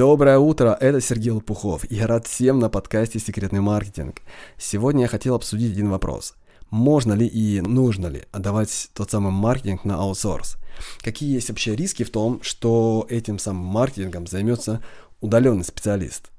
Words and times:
Доброе 0.00 0.38
утро, 0.38 0.74
это 0.80 0.98
Сергей 1.02 1.30
Лопухов. 1.30 1.84
Я 1.90 2.06
рад 2.06 2.26
всем 2.26 2.58
на 2.58 2.70
подкасте 2.70 3.18
«Секретный 3.18 3.60
маркетинг». 3.60 4.22
Сегодня 4.56 5.02
я 5.02 5.08
хотел 5.08 5.34
обсудить 5.34 5.72
один 5.72 5.90
вопрос. 5.90 6.32
Можно 6.70 7.12
ли 7.12 7.26
и 7.26 7.60
нужно 7.60 8.06
ли 8.06 8.22
отдавать 8.32 8.88
тот 8.94 9.10
самый 9.10 9.30
маркетинг 9.30 9.84
на 9.84 9.96
аутсорс? 9.96 10.56
Какие 11.02 11.34
есть 11.34 11.50
вообще 11.50 11.76
риски 11.76 12.02
в 12.02 12.10
том, 12.10 12.40
что 12.42 13.04
этим 13.10 13.38
самым 13.38 13.66
маркетингом 13.66 14.26
займется 14.26 14.82
удаленный 15.20 15.64
специалист? 15.64 16.30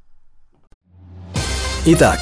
Итак, 1.85 2.17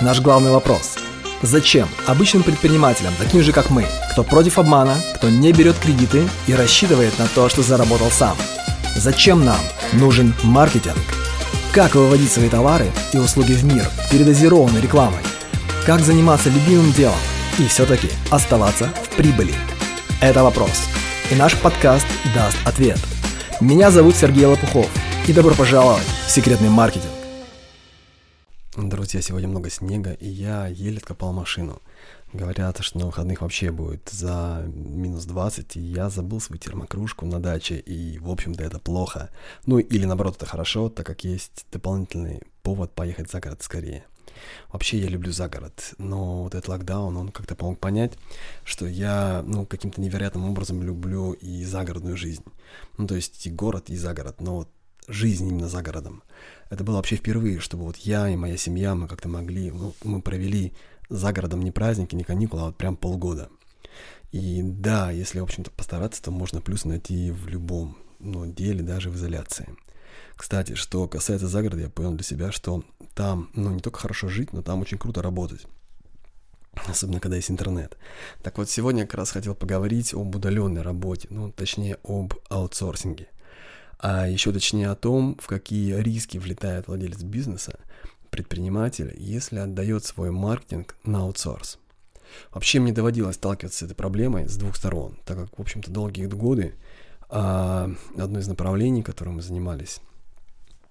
наш 0.00 0.20
главный 0.20 0.52
вопрос. 0.52 0.96
Зачем 1.42 1.88
обычным 2.06 2.44
предпринимателям, 2.44 3.14
таким 3.18 3.42
же 3.42 3.52
как 3.52 3.68
мы, 3.68 3.84
кто 4.12 4.22
против 4.22 4.60
обмана, 4.60 4.94
кто 5.16 5.28
не 5.28 5.52
берет 5.52 5.76
кредиты 5.76 6.28
и 6.46 6.54
рассчитывает 6.54 7.18
на 7.18 7.26
то, 7.26 7.48
что 7.48 7.62
заработал 7.62 8.12
сам– 8.12 8.36
Зачем 8.96 9.44
нам 9.44 9.58
нужен 9.92 10.32
маркетинг? 10.44 10.96
Как 11.72 11.96
выводить 11.96 12.30
свои 12.30 12.48
товары 12.48 12.92
и 13.12 13.18
услуги 13.18 13.52
в 13.52 13.64
мир 13.64 13.84
передозированной 14.10 14.80
рекламой? 14.80 15.18
Как 15.84 16.00
заниматься 16.00 16.48
любимым 16.48 16.92
делом 16.92 17.18
и 17.58 17.66
все-таки 17.66 18.08
оставаться 18.30 18.86
в 19.02 19.16
прибыли? 19.16 19.54
Это 20.20 20.44
вопрос. 20.44 20.88
И 21.32 21.34
наш 21.34 21.60
подкаст 21.60 22.06
даст 22.36 22.56
ответ. 22.64 23.00
Меня 23.60 23.90
зовут 23.90 24.14
Сергей 24.14 24.46
Лопухов. 24.46 24.88
И 25.26 25.32
добро 25.32 25.54
пожаловать 25.54 26.06
в 26.26 26.30
секретный 26.30 26.68
маркетинг. 26.68 27.10
Друзья, 28.76 29.20
сегодня 29.20 29.48
много 29.48 29.70
снега, 29.70 30.12
и 30.12 30.28
я 30.28 30.68
еле 30.68 30.98
откопал 30.98 31.32
машину. 31.32 31.80
Говорят, 32.34 32.78
что 32.80 32.98
на 32.98 33.06
выходных 33.06 33.42
вообще 33.42 33.70
будет 33.70 34.08
за 34.08 34.64
минус 34.66 35.24
20, 35.24 35.76
и 35.76 35.80
я 35.80 36.10
забыл 36.10 36.40
свою 36.40 36.58
термокружку 36.58 37.26
на 37.26 37.40
даче, 37.40 37.76
и, 37.76 38.18
в 38.18 38.28
общем-то, 38.28 38.64
это 38.64 38.80
плохо. 38.80 39.30
Ну, 39.66 39.78
или, 39.78 40.04
наоборот, 40.04 40.34
это 40.34 40.44
хорошо, 40.44 40.88
так 40.88 41.06
как 41.06 41.22
есть 41.22 41.64
дополнительный 41.70 42.42
повод 42.64 42.92
поехать 42.92 43.30
за 43.30 43.38
город 43.38 43.62
скорее. 43.62 44.04
Вообще 44.72 44.98
я 44.98 45.06
люблю 45.06 45.30
загород, 45.30 45.94
но 45.98 46.42
вот 46.42 46.56
этот 46.56 46.66
локдаун, 46.66 47.16
он 47.16 47.28
как-то 47.28 47.54
помог 47.54 47.78
понять, 47.78 48.14
что 48.64 48.88
я, 48.88 49.44
ну, 49.46 49.64
каким-то 49.64 50.00
невероятным 50.00 50.50
образом 50.50 50.82
люблю 50.82 51.34
и 51.34 51.64
загородную 51.64 52.16
жизнь. 52.16 52.42
Ну, 52.98 53.06
то 53.06 53.14
есть 53.14 53.46
и 53.46 53.50
город, 53.50 53.90
и 53.90 53.96
загород, 53.96 54.40
но 54.40 54.56
вот 54.56 54.68
жизнь 55.06 55.48
именно 55.48 55.68
за 55.68 55.82
городом. 55.82 56.24
Это 56.68 56.82
было 56.82 56.96
вообще 56.96 57.14
впервые, 57.14 57.60
чтобы 57.60 57.84
вот 57.84 57.96
я 57.98 58.28
и 58.28 58.34
моя 58.34 58.56
семья, 58.56 58.96
мы 58.96 59.06
как-то 59.06 59.28
могли, 59.28 59.70
ну, 59.70 59.94
мы 60.02 60.20
провели 60.20 60.72
за 61.14 61.32
городом 61.32 61.62
не 61.62 61.70
праздники, 61.70 62.14
не 62.14 62.24
каникулы, 62.24 62.62
а 62.62 62.66
вот 62.66 62.76
прям 62.76 62.96
полгода. 62.96 63.48
И 64.32 64.62
да, 64.62 65.10
если, 65.10 65.40
в 65.40 65.44
общем-то, 65.44 65.70
постараться, 65.70 66.22
то 66.22 66.30
можно 66.30 66.60
плюс 66.60 66.84
найти 66.84 67.30
в 67.30 67.48
любом 67.48 67.96
ну, 68.18 68.46
деле, 68.46 68.82
даже 68.82 69.10
в 69.10 69.16
изоляции. 69.16 69.68
Кстати, 70.34 70.74
что 70.74 71.06
касается 71.06 71.46
загорода, 71.46 71.82
я 71.82 71.88
понял 71.88 72.12
для 72.12 72.24
себя, 72.24 72.50
что 72.50 72.82
там, 73.14 73.50
ну, 73.54 73.70
не 73.70 73.80
только 73.80 74.00
хорошо 74.00 74.28
жить, 74.28 74.52
но 74.52 74.62
там 74.62 74.80
очень 74.80 74.98
круто 74.98 75.22
работать. 75.22 75.66
Особенно, 76.88 77.20
когда 77.20 77.36
есть 77.36 77.50
интернет. 77.50 77.96
Так 78.42 78.58
вот, 78.58 78.68
сегодня 78.68 79.02
я 79.02 79.06
как 79.06 79.18
раз 79.18 79.30
хотел 79.30 79.54
поговорить 79.54 80.12
об 80.12 80.34
удаленной 80.34 80.82
работе, 80.82 81.28
ну, 81.30 81.52
точнее, 81.52 81.98
об 82.02 82.34
аутсорсинге. 82.48 83.28
А 83.98 84.28
еще 84.28 84.52
точнее 84.52 84.90
о 84.90 84.96
том, 84.96 85.38
в 85.40 85.46
какие 85.46 85.94
риски 85.94 86.38
влетает 86.38 86.88
владелец 86.88 87.22
бизнеса, 87.22 87.78
предприниматель, 88.34 89.14
если 89.16 89.60
отдает 89.60 90.04
свой 90.04 90.32
маркетинг 90.32 90.96
на 91.04 91.20
аутсорс. 91.20 91.78
Вообще 92.50 92.80
мне 92.80 92.92
доводилось 92.92 93.36
сталкиваться 93.36 93.78
с 93.78 93.82
этой 93.84 93.94
проблемой 93.94 94.48
с 94.48 94.56
двух 94.56 94.74
сторон, 94.74 95.16
так 95.24 95.38
как, 95.38 95.56
в 95.56 95.62
общем-то, 95.62 95.88
долгие 95.92 96.26
годы 96.26 96.74
а, 97.28 97.88
одно 98.18 98.40
из 98.40 98.48
направлений, 98.48 99.04
которым 99.04 99.36
мы 99.36 99.42
занимались, 99.42 100.00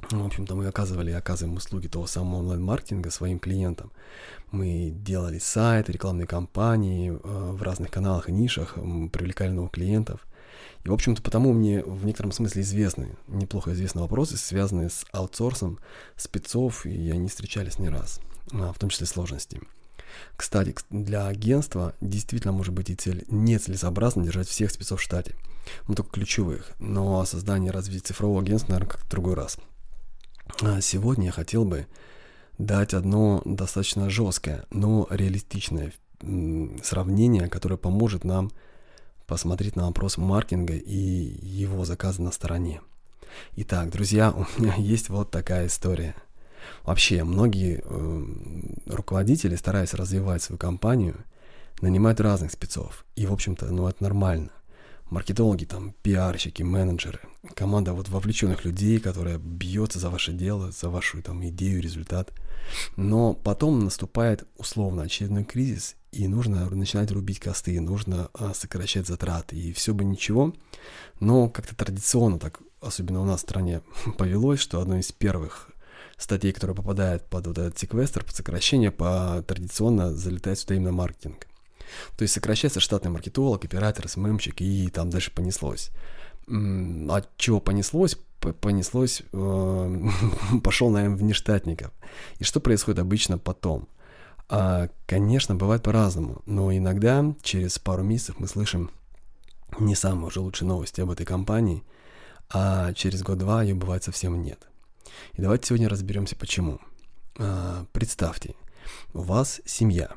в 0.09 0.25
общем-то, 0.25 0.55
мы 0.55 0.67
оказывали 0.67 1.11
и 1.11 1.15
оказываем 1.15 1.57
услуги 1.57 1.87
того 1.87 2.07
самого 2.07 2.39
онлайн-маркетинга 2.39 3.11
своим 3.11 3.39
клиентам. 3.39 3.91
Мы 4.51 4.93
делали 4.93 5.37
сайты, 5.37 5.91
рекламные 5.91 6.27
кампании 6.27 7.11
а, 7.11 7.51
в 7.51 7.61
разных 7.61 7.91
каналах 7.91 8.29
и 8.29 8.31
нишах, 8.31 8.75
привлекали 8.75 9.51
новых 9.51 9.71
клиентов– 9.71 10.25
и, 10.83 10.89
в 10.89 10.93
общем-то, 10.93 11.21
потому 11.21 11.53
мне 11.53 11.83
в 11.83 12.05
некотором 12.05 12.31
смысле 12.31 12.61
известны, 12.61 13.15
неплохо 13.27 13.73
известны 13.73 14.01
вопросы, 14.01 14.37
связанные 14.37 14.89
с 14.89 15.05
аутсорсом 15.11 15.79
спецов, 16.15 16.85
и 16.85 17.09
они 17.11 17.29
встречались 17.29 17.79
не 17.79 17.89
раз, 17.89 18.19
а, 18.51 18.73
в 18.73 18.79
том 18.79 18.89
числе 18.89 19.07
сложности. 19.07 19.61
Кстати, 20.35 20.75
для 20.89 21.27
агентства 21.27 21.93
действительно 22.01 22.53
может 22.53 22.73
быть 22.73 22.89
и 22.89 22.95
цель 22.95 23.25
нецелесообразно 23.29 24.23
держать 24.23 24.47
всех 24.47 24.71
спецов 24.71 24.99
в 24.99 25.03
штате, 25.03 25.35
ну 25.87 25.95
только 25.95 26.11
ключевых, 26.11 26.71
но 26.79 27.23
создание 27.25 27.69
и 27.71 27.73
развитие 27.73 28.01
цифрового 28.01 28.41
агентства, 28.41 28.73
наверное, 28.73 28.91
как 28.91 29.01
в 29.01 29.09
другой 29.09 29.33
раз. 29.35 29.57
А 30.61 30.81
сегодня 30.81 31.27
я 31.27 31.31
хотел 31.31 31.65
бы 31.65 31.87
дать 32.57 32.93
одно 32.93 33.41
достаточно 33.45 34.09
жесткое, 34.09 34.65
но 34.69 35.07
реалистичное 35.09 35.93
сравнение, 36.83 37.49
которое 37.49 37.77
поможет 37.77 38.23
нам 38.23 38.51
посмотреть 39.33 39.75
на 39.75 39.87
вопрос 39.87 40.17
маркетинга 40.17 40.75
и 40.75 41.39
его 41.41 41.85
заказа 41.85 42.21
на 42.21 42.31
стороне. 42.31 42.81
Итак, 43.55 43.89
друзья, 43.89 44.29
у 44.29 44.45
меня 44.61 44.75
есть 44.77 45.09
вот 45.09 45.31
такая 45.31 45.65
история. 45.65 46.13
Вообще, 46.83 47.23
многие 47.23 47.81
э, 47.83 48.23
руководители, 48.85 49.55
стараясь 49.55 49.95
развивать 49.95 50.43
свою 50.43 50.59
компанию, 50.59 51.15
нанимают 51.81 52.21
разных 52.21 52.51
спецов. 52.51 53.05
И, 53.15 53.25
в 53.25 53.33
общем-то, 53.33 53.65
ну 53.73 53.87
это 53.87 54.03
нормально. 54.03 54.51
Маркетологи, 55.13 55.65
там, 55.65 55.93
пиарщики, 56.01 56.63
менеджеры, 56.63 57.19
команда 57.53 57.93
вот 57.93 58.09
вовлеченных 58.09 58.65
людей, 58.65 58.99
которая 58.99 59.37
бьется 59.37 59.99
за 59.99 60.09
ваше 60.09 60.33
дело, 60.33 60.71
за 60.71 60.89
вашу 60.89 61.21
там 61.21 61.47
идею, 61.49 61.83
результат. 61.83 62.33
Но 62.95 63.35
потом 63.35 63.77
наступает 63.83 64.47
условно 64.57 65.03
очередной 65.03 65.43
кризис, 65.43 65.97
и 66.11 66.27
нужно 66.27 66.67
начинать 66.71 67.11
рубить 67.11 67.39
косты, 67.39 67.79
нужно 67.79 68.31
а, 68.33 68.55
сокращать 68.55 69.05
затраты, 69.05 69.55
и 69.55 69.71
все 69.71 69.93
бы 69.93 70.03
ничего, 70.03 70.55
но 71.19 71.47
как-то 71.47 71.75
традиционно 71.75 72.39
так, 72.39 72.61
особенно 72.81 73.21
у 73.21 73.25
нас 73.25 73.41
в 73.41 73.43
стране, 73.43 73.83
повелось, 74.17 74.61
что 74.61 74.81
одной 74.81 75.01
из 75.01 75.11
первых 75.11 75.69
статей, 76.17 76.53
которая 76.53 76.75
попадает 76.75 77.29
под 77.29 77.45
вот 77.45 77.59
этот 77.59 77.77
секвестр, 77.77 78.23
под 78.23 78.35
сокращение, 78.35 78.89
по, 78.89 79.43
традиционно 79.47 80.11
залетает 80.11 80.57
сюда 80.57 80.73
именно 80.73 80.91
маркетинг. 80.91 81.45
То 82.17 82.23
есть 82.23 82.33
сокращается 82.33 82.79
штатный 82.79 83.11
маркетолог, 83.11 83.63
оператор, 83.65 84.07
СММщик, 84.07 84.61
и 84.61 84.87
там 84.89 85.09
дальше 85.09 85.31
понеслось. 85.31 85.91
От 86.47 87.29
чего 87.37 87.59
понеслось? 87.59 88.17
Понеслось, 88.59 89.23
э, 89.31 89.99
пошел, 90.63 90.89
наверное, 90.89 91.17
внештатников. 91.17 91.91
И 92.39 92.43
что 92.43 92.59
происходит 92.59 92.99
обычно 92.99 93.37
потом? 93.37 93.87
А, 94.49 94.89
конечно, 95.05 95.55
бывает 95.55 95.83
по-разному, 95.83 96.41
но 96.45 96.75
иногда 96.75 97.33
через 97.41 97.79
пару 97.79 98.03
месяцев 98.03 98.35
мы 98.39 98.47
слышим 98.47 98.91
не 99.79 99.95
самые 99.95 100.27
уже 100.27 100.41
лучшие 100.41 100.67
новости 100.67 101.01
об 101.01 101.09
этой 101.09 101.25
компании, 101.25 101.83
а 102.49 102.93
через 102.93 103.23
год-два 103.23 103.63
ее 103.63 103.75
бывает 103.75 104.03
совсем 104.03 104.41
нет. 104.41 104.67
И 105.33 105.41
давайте 105.41 105.67
сегодня 105.67 105.89
разберемся, 105.89 106.35
почему. 106.35 106.79
А, 107.37 107.85
представьте, 107.93 108.55
у 109.13 109.21
вас 109.21 109.61
семья, 109.65 110.11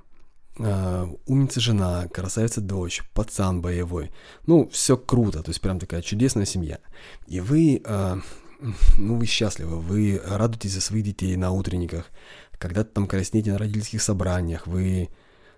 а, 0.59 1.09
умница 1.27 1.61
жена, 1.61 2.09
красавица 2.09 2.61
дочь, 2.61 3.03
пацан 3.15 3.61
боевой. 3.61 4.11
Ну, 4.47 4.69
все 4.73 4.97
круто, 4.97 5.43
то 5.43 5.51
есть 5.51 5.61
прям 5.61 5.79
такая 5.79 6.03
чудесная 6.03 6.47
семья. 6.47 6.79
И 7.27 7.41
вы, 7.41 7.83
а, 7.85 8.19
ну, 8.99 9.17
вы 9.17 9.27
счастливы, 9.27 9.79
вы 9.79 10.21
радуетесь 10.25 10.73
за 10.73 10.81
своих 10.81 11.05
детей 11.05 11.37
на 11.37 11.51
утренниках, 11.51 12.07
когда-то 12.59 12.91
там 12.95 13.07
краснеете 13.07 13.53
на 13.53 13.59
родительских 13.59 14.03
собраниях, 14.03 14.67
вы 14.67 15.11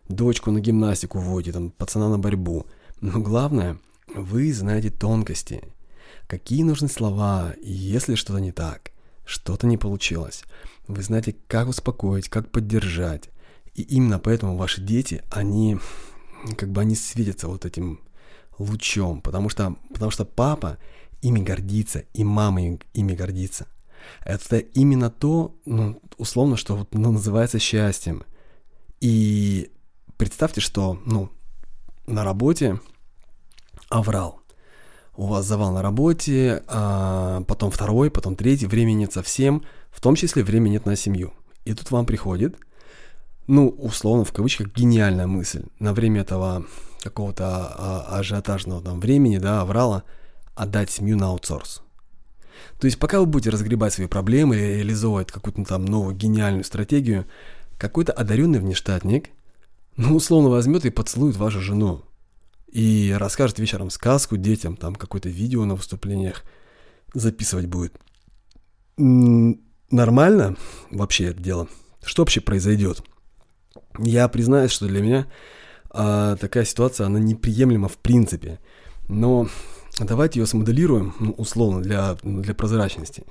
дочку 0.09 0.51
на 0.51 0.61
гимнастику 0.61 1.19
водите, 1.19 1.53
там, 1.53 1.71
пацана 1.71 2.09
на 2.09 2.19
борьбу. 2.19 2.67
Но 3.01 3.21
главное, 3.21 3.79
вы 4.15 4.53
знаете 4.53 4.91
тонкости. 4.91 5.63
Какие 6.27 6.63
нужны 6.63 6.89
слова, 6.89 7.55
если 7.63 8.15
что-то 8.15 8.41
не 8.41 8.53
так, 8.53 8.91
что-то 9.25 9.67
не 9.67 9.77
получилось. 9.77 10.45
Вы 10.89 11.03
знаете, 11.03 11.37
как 11.47 11.69
успокоить, 11.69 12.29
как 12.29 12.51
поддержать. 12.51 13.31
И 13.79 13.83
именно 13.83 14.19
поэтому 14.19 14.57
ваши 14.57 14.81
дети, 14.81 15.23
они 15.31 15.79
как 16.57 16.71
бы 16.71 16.81
они 16.81 16.97
светятся 16.97 17.47
вот 17.47 17.65
этим 17.65 18.01
лучом, 18.59 19.21
потому 19.21 19.49
что, 19.49 19.77
потому 19.93 20.11
что 20.11 20.25
папа 20.25 20.79
ими 21.23 21.39
гордится, 21.39 22.01
и 22.13 22.25
мама 22.25 22.61
ими 22.93 23.15
гордится. 23.15 23.69
Это 24.25 24.59
именно 24.59 25.11
то, 25.11 25.55
ну, 25.65 26.01
условно, 26.17 26.57
что 26.57 26.75
вот, 26.75 26.93
ну, 26.93 27.13
называется 27.13 27.61
счастьем. 27.61 28.25
И 29.01 29.71
представьте, 30.17 30.61
что, 30.61 31.01
ну, 31.07 31.31
на 32.09 32.25
работе 32.25 32.81
аврал. 33.89 34.41
У 35.15 35.27
вас 35.27 35.47
завал 35.47 35.73
на 35.73 35.83
работе, 35.83 36.65
а 36.67 37.43
потом 37.47 37.71
второй, 37.71 38.11
потом 38.11 38.35
третий, 38.35 38.67
времени 38.67 39.03
нет 39.03 39.13
совсем, 39.13 39.63
в 39.91 40.01
том 40.01 40.17
числе 40.17 40.43
времени 40.43 40.73
нет 40.73 40.85
на 40.85 40.97
семью. 40.97 41.33
И 41.65 41.75
тут 41.75 41.93
вам 41.93 42.07
приходит, 42.07 42.57
ну, 43.49 43.69
условно, 43.71 44.25
в 44.25 44.33
кавычках, 44.33 44.69
гениальная 44.75 45.27
мысль 45.27 45.65
на 45.81 45.95
время 45.95 46.21
этого 46.21 46.67
какого-то 47.03 47.45
а, 47.47 48.19
ажиотажного 48.19 48.83
там 48.83 49.01
времени, 49.01 49.39
да, 49.39 49.63
аврала, 49.63 50.05
отдать 50.55 50.91
семью 50.91 51.17
на 51.17 51.29
аутсорс. 51.29 51.83
То 52.79 52.85
есть 52.85 52.99
пока 52.99 53.21
вы 53.21 53.27
будете 53.27 53.51
разгребать 53.51 53.95
свои 53.95 54.07
проблемы 54.07 54.57
или 54.57 54.77
реализовывать 54.77 55.33
какую-то 55.33 55.65
там 55.65 55.87
новую 55.87 56.15
гениальную 56.15 56.65
стратегию, 56.65 57.27
какой-то 57.79 58.13
одаренный 58.13 58.61
внештатник, 58.61 59.31
ну, 59.97 60.17
условно 60.17 60.51
возьмет 60.51 60.85
и 60.85 60.91
поцелует 60.91 61.37
вашу 61.37 61.61
жену. 61.61 62.03
И 62.71 63.15
расскажет 63.17 63.59
вечером 63.59 63.89
сказку 63.89 64.37
детям, 64.37 64.77
там 64.77 64.95
какое-то 64.95 65.31
видео 65.31 65.65
на 65.65 65.75
выступлениях 65.75 66.45
записывать 67.15 67.67
будет. 67.67 67.99
Нормально 68.99 70.57
вообще 70.91 71.27
это 71.27 71.43
дело? 71.43 71.69
Что 72.05 72.23
вообще 72.23 72.43
произойдет? 72.43 73.03
Я 73.97 74.29
признаюсь, 74.29 74.71
что 74.71 74.87
для 74.87 75.01
меня 75.01 75.27
а, 75.91 76.37
такая 76.37 76.65
ситуация, 76.65 77.07
она 77.07 77.19
неприемлема 77.19 77.89
в 77.89 77.99
принципе. 77.99 78.61
Но 79.09 79.49
давайте 79.99 80.41
ее 80.41 80.47
смоделируем, 80.47 81.15
ну, 81.19 81.33
условно, 81.33 81.83
для, 81.83 82.17
для 82.23 82.55
прозрачности. 82.55 83.25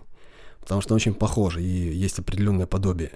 Потому 0.60 0.82
что 0.82 0.92
она 0.92 0.98
очень 0.98 1.14
похожа 1.14 1.60
и 1.60 1.64
есть 1.64 2.20
определенное 2.20 2.66
подобие. 2.66 3.12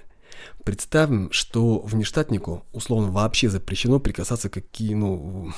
Представим, 0.64 1.30
что 1.32 1.80
внештатнику 1.80 2.64
условно 2.72 3.10
вообще 3.10 3.50
запрещено 3.50 4.00
прикасаться 4.00 4.48
к, 4.48 4.62
ну, 4.80 5.52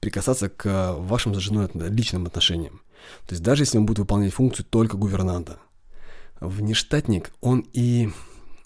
прикасаться 0.00 0.48
к 0.48 0.94
вашим 0.98 1.34
с 1.34 1.38
женой 1.38 1.70
личным 1.74 2.26
отношениям. 2.26 2.82
То 3.26 3.34
есть 3.34 3.42
даже 3.42 3.62
если 3.62 3.78
он 3.78 3.86
будет 3.86 4.00
выполнять 4.00 4.32
функцию 4.32 4.66
только 4.68 4.96
гувернанта. 4.96 5.58
Внештатник, 6.40 7.30
он 7.40 7.64
и, 7.72 8.10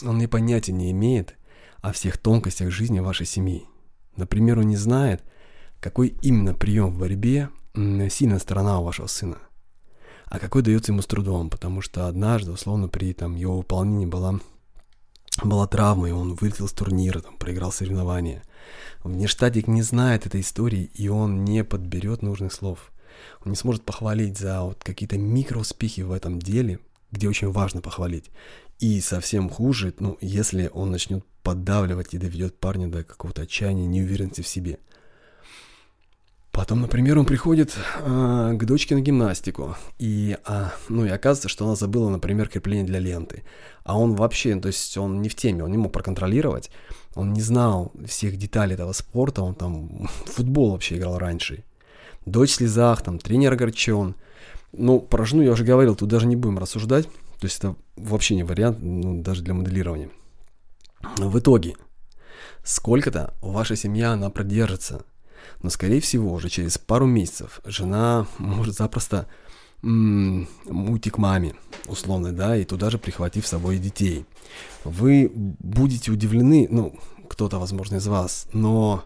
он 0.03 0.21
и 0.21 0.27
понятия 0.27 0.73
не 0.73 0.91
имеет 0.93 1.37
о 1.81 1.93
всех 1.93 2.19
тонкостях 2.19 2.71
жизни 2.71 3.01
вашей 3.01 3.27
семьи. 3.27 3.67
Например, 4.17 4.59
он 4.59 4.69
не 4.69 4.77
знает, 4.77 5.23
какой 5.81 6.17
именно 6.23 6.55
прием 6.55 6.91
в 6.91 6.99
борьбе 6.99 7.51
сильная 7.75 8.39
сторона 8.39 8.81
у 8.81 8.85
вашего 8.85 9.07
сына, 9.07 9.39
а 10.27 10.39
какой 10.39 10.63
дается 10.63 10.93
ему 10.93 11.03
с 11.03 11.07
трудом, 11.07 11.51
потому 11.51 11.83
что 11.83 12.09
однажды, 12.09 12.53
условно, 12.53 12.89
при 12.89 13.13
там, 13.13 13.37
его 13.37 13.59
выполнении 13.59 14.07
была, 14.07 14.41
была 15.45 15.67
травма, 15.67 16.09
и 16.09 16.13
он 16.13 16.35
вылетел 16.35 16.67
с 16.67 16.73
турнира, 16.73 17.21
там, 17.21 17.37
проиграл 17.37 17.71
соревнования. 17.71 18.43
Внештатик 19.05 19.69
не 19.69 19.83
знает 19.83 20.27
этой 20.27 20.41
истории, 20.41 20.91
и 20.95 21.09
он 21.09 21.45
не 21.45 21.63
подберет 21.63 22.23
нужных 22.23 22.53
слов. 22.53 22.91
Он 23.45 23.51
не 23.51 23.57
сможет 23.57 23.85
похвалить 23.85 24.39
за 24.39 24.63
вот 24.63 24.83
какие-то 24.83 25.19
микроуспехи 25.19 26.01
в 26.01 26.13
этом 26.13 26.39
деле, 26.39 26.81
где 27.13 27.29
очень 27.29 27.53
важно 27.53 27.81
похвалить. 27.81 28.31
И 28.79 29.01
совсем 29.01 29.49
хуже, 29.49 29.95
ну, 30.01 30.19
если 30.21 30.71
он 30.73 30.91
начнет 30.91 31.25
поддавливать 31.47 32.13
и 32.13 32.19
доведет 32.19 32.59
парня 32.59 32.89
до 32.89 33.05
какого-то 33.05 33.43
отчаяния, 33.43 33.87
неуверенности 33.87 34.41
в 34.41 34.49
себе. 34.49 34.81
Потом, 36.51 36.81
например, 36.81 37.19
он 37.19 37.25
приходит 37.25 37.77
э, 38.01 38.53
к 38.59 38.65
дочке 38.65 38.97
на 38.97 39.01
гимнастику, 39.01 39.77
и, 40.01 40.39
э, 40.45 40.65
ну, 40.89 41.05
и 41.05 41.09
оказывается, 41.09 41.49
что 41.49 41.65
она 41.65 41.77
забыла, 41.77 42.09
например, 42.09 42.49
крепление 42.49 42.85
для 42.85 42.99
ленты. 42.99 43.45
А 43.85 43.97
он 43.97 44.17
вообще, 44.17 44.57
то 44.57 44.67
есть 44.67 44.97
он 44.99 45.23
не 45.23 45.29
в 45.29 45.37
теме, 45.37 45.63
он 45.63 45.71
не 45.71 45.77
мог 45.77 45.93
проконтролировать, 45.93 46.71
он 47.15 47.33
не 47.33 47.43
знал 47.43 47.93
всех 48.09 48.37
деталей 48.39 48.75
этого 48.75 48.93
спорта, 48.93 49.43
он 49.43 49.55
там 49.55 50.09
футбол 50.25 50.73
вообще 50.73 50.97
играл 50.97 51.17
раньше. 51.17 51.63
Дочь 52.25 52.51
в 52.51 52.55
слезах, 52.55 53.03
там, 53.03 53.21
тренер 53.21 53.53
огорчен. 53.53 54.17
Ну, 54.73 54.99
про 54.99 55.25
жену 55.25 55.43
я 55.43 55.53
уже 55.53 55.63
говорил, 55.63 55.95
тут 55.95 56.09
даже 56.09 56.27
не 56.27 56.35
будем 56.35 56.59
рассуждать, 56.59 57.07
то 57.07 57.45
есть 57.45 57.59
это 57.59 57.77
вообще 57.95 58.35
не 58.35 58.43
вариант, 58.43 58.79
ну, 58.81 59.23
даже 59.23 59.45
для 59.45 59.55
моделирования. 59.55 60.11
В 61.01 61.39
итоге, 61.39 61.77
сколько-то 62.65 63.35
ваша 63.41 63.77
семья, 63.77 64.13
она 64.13 64.31
продержится– 64.31 65.05
но, 65.63 65.71
скорее 65.71 66.01
всего, 66.01 66.33
уже 66.33 66.49
через 66.49 66.79
пару 66.79 67.07
месяцев 67.07 67.61
жена 67.65 68.27
может 68.39 68.77
запросто 68.77 69.27
м- 69.83 70.49
уйти 70.67 71.11
к 71.11 71.19
маме, 71.19 71.55
условно, 71.87 72.33
да, 72.33 72.57
и 72.57 72.65
туда 72.65 72.91
же 72.91 72.99
прихватив 72.99 73.47
с 73.47 73.51
собой 73.51 73.79
детей. 73.79 74.27
Вы 74.85 75.31
будете 75.35 76.11
удивлены, 76.11 76.69
ну, 76.71 76.99
кто-то, 77.29 77.59
возможно, 77.59 77.97
из 77.97 78.07
вас, 78.07 78.49
но 78.53 79.05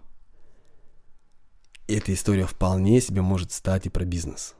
эта 1.86 2.12
история 2.14 2.46
вполне 2.46 3.00
себе 3.00 3.22
может 3.22 3.52
стать 3.52 3.86
и 3.86 3.90
про 3.90 4.04
бизнес. 4.04 4.54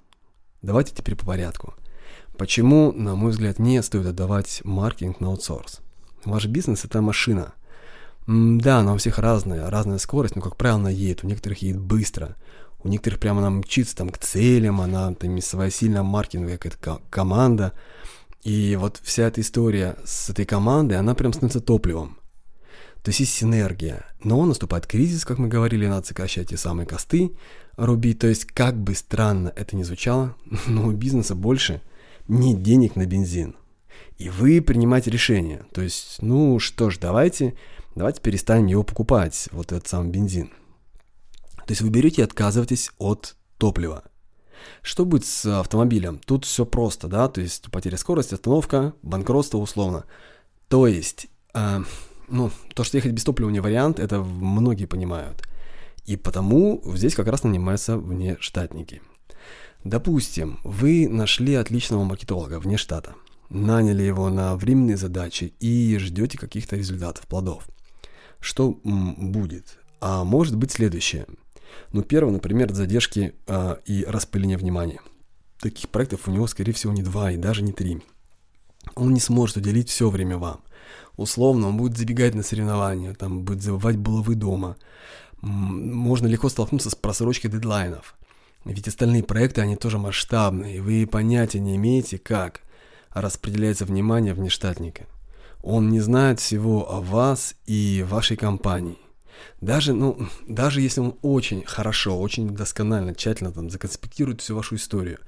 Давайте 0.63 0.95
теперь 0.95 1.17
по 1.17 1.27
порядку. 1.27 1.75
Почему, 2.37 2.93
на 2.93 3.15
мой 3.15 3.33
взгляд, 3.33 3.59
не 3.59 3.83
стоит 3.83 4.07
отдавать 4.07 4.63
маркетинг 4.65 5.21
на 5.21 5.29
аутсорс? 5.29 5.81
Ваш 6.25 6.47
бизнес– 6.47 6.85
это 6.87 7.01
машина– 7.01 7.55
да, 8.27 8.79
она 8.79 8.95
у 8.95 8.97
всех 8.97 9.19
разная, 9.19 9.69
разная 9.71 9.99
скорость, 9.99 10.37
но, 10.37 10.43
как 10.43 10.57
правило, 10.57 10.79
она 10.79 10.91
едет. 10.91 11.25
У 11.25 11.27
некоторых 11.27 11.63
едет 11.63 11.81
быстро. 11.81 12.37
У 12.83 12.89
некоторых 12.89 13.19
прямо 13.19 13.41
она 13.41 13.51
мчится 13.51 13.97
там 13.97 14.09
к 14.11 14.19
целям, 14.19 14.81
она 14.81 15.13
там 15.15 15.41
своя 15.41 15.71
сильная 15.71 16.05
маркетинговая 16.05 16.57
какая-то 16.57 17.03
команда. 17.11 17.73
И 18.45 18.77
вот 18.77 19.01
вся 19.03 19.25
эта 19.25 19.41
история 19.41 19.97
с 20.05 20.31
этой 20.31 20.45
командой, 20.45 20.95
она 20.95 21.15
прям 21.15 21.33
становится 21.33 21.61
топливом. 21.61 22.19
То 23.03 23.09
есть 23.09 23.21
есть 23.21 23.35
синергия. 23.35 24.07
Но 24.23 24.45
наступает 24.47 24.87
кризис, 24.87 25.25
как 25.25 25.39
мы 25.39 25.49
говорили, 25.49 25.87
надо 25.87 26.07
сокращать 26.07 26.51
те 26.51 26.57
самые 26.57 26.87
косты, 26.87 27.33
рубить. 27.77 28.21
То 28.21 28.29
есть, 28.29 28.45
как 28.45 28.77
бы 28.77 28.95
странно 28.95 29.53
это 29.57 29.75
ни 29.75 29.83
звучало, 29.83 30.37
но 30.67 30.87
у 30.87 30.93
бизнеса 30.93 31.35
больше 31.35 31.83
нет 32.29 32.63
денег 32.63 32.95
на 32.95 33.07
бензин. 33.07 33.57
И 34.19 34.29
вы 34.29 34.61
принимаете 34.61 35.11
решение. 35.11 35.65
То 35.73 35.83
есть, 35.83 36.19
ну 36.21 36.59
что 36.59 36.91
ж, 36.91 36.99
давайте 36.99 37.55
давайте 37.95 38.21
перестанем 38.21 38.67
его 38.67 38.83
покупать, 38.83 39.49
вот 39.53 39.73
этот 39.73 39.89
самый 39.89 40.11
бензин. 40.11 40.51
То 41.67 41.73
есть 41.73 41.83
вы 41.83 41.91
берете 41.91 42.23
и 42.23 42.25
отказываетесь 42.25 42.91
от 42.99 43.37
топлива. 43.59 44.05
Что 44.83 45.05
будет 45.05 45.25
с 45.25 45.47
автомобилем? 45.61 46.19
Тут 46.19 46.45
все 46.45 46.67
просто, 46.67 47.09
да, 47.09 47.29
то 47.29 47.41
есть 47.41 47.71
потеря 47.71 47.97
скорости, 47.97 48.35
остановка, 48.35 48.95
банкротство 49.03 49.59
условно. 49.59 50.05
То 50.69 50.87
есть, 50.87 51.29
э, 51.55 51.81
ну, 52.29 52.51
то, 52.75 52.85
что 52.85 52.97
ехать 52.97 53.13
без 53.13 53.25
топлива 53.25 53.51
не 53.51 53.61
вариант, 53.61 53.99
это 53.99 54.21
многие 54.21 54.87
понимают. 54.87 55.43
И 56.05 56.17
потому 56.17 56.83
здесь 56.95 57.15
как 57.15 57.29
раз 57.29 57.45
нанимаются 57.45 57.97
внештатники. 57.97 59.03
Допустим, 59.85 60.59
вы 60.63 61.09
нашли 61.09 61.55
отличного 61.55 62.05
маркетолога 62.05 62.61
вне 62.61 62.77
штата, 62.77 63.15
наняли 63.51 64.03
его 64.03 64.31
на 64.31 64.57
временные 64.57 64.97
задачи 64.97 65.53
и 65.61 65.99
ждете 65.99 66.39
каких-то 66.39 66.77
результатов, 66.77 67.27
плодов– 67.27 67.69
что 68.41 68.79
будет? 68.83 69.79
А 70.01 70.25
может 70.25 70.57
быть 70.57 70.73
следующее. 70.73 71.27
Ну, 71.93 72.03
первое, 72.03 72.33
например, 72.33 72.73
задержки 72.73 73.35
а, 73.47 73.79
и 73.85 74.05
распыление 74.05 74.57
внимания. 74.57 75.01
Таких 75.61 75.91
проектов 75.91 76.27
у 76.27 76.31
него, 76.31 76.47
скорее 76.47 76.73
всего, 76.73 76.93
не 76.93 77.03
два 77.03 77.31
и 77.31 77.37
даже 77.37 77.63
не 77.63 77.73
три. 77.73 78.03
Он 78.95 79.13
не 79.13 79.21
сможет 79.21 79.59
уделить 79.59 79.91
все 79.91 80.09
время 80.09 80.39
вам. 80.39 80.63
Условно, 81.17 81.69
он 81.69 81.77
будет 81.77 81.99
забегать 81.99 82.35
на 82.35 82.43
соревнования, 82.43 83.13
там 83.15 83.43
будет 83.43 83.63
забывать 83.63 83.99
булавы 83.99 84.37
дома. 84.37 84.77
Можно 85.43 86.27
легко 86.27 86.49
столкнуться 86.49 86.89
с 86.89 86.95
просрочкой 86.95 87.51
дедлайнов. 87.51 88.17
Ведь 88.65 88.89
остальные 88.89 89.23
проекты, 89.23 89.61
они 89.61 89.77
тоже 89.77 89.99
масштабные, 89.99 90.79
и 90.79 90.81
вы 90.81 91.07
понятия 91.07 91.61
не 91.61 91.77
имеете, 91.77 92.19
как 92.19 92.63
распределяется 93.13 93.85
внимание 93.85 94.35
внештатника. 94.35 95.07
Он 95.63 95.91
не 95.91 96.01
знает 96.01 96.41
всего 96.41 96.91
о 96.91 97.01
вас 97.01 97.55
и 97.67 98.05
вашей 98.09 98.37
компании. 98.37 98.99
Даже, 99.61 99.93
ну, 99.93 100.29
даже 100.47 100.81
если 100.81 101.01
он 101.01 101.17
очень 101.23 101.65
хорошо, 101.65 102.19
очень 102.19 102.51
досконально, 102.51 103.15
тщательно 103.15 103.53
там 103.53 103.71
законспектирует 103.71 104.41
всю 104.41 104.57
вашу 104.57 104.77
историю, 104.77 105.19